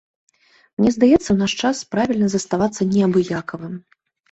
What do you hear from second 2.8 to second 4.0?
неабыякавым.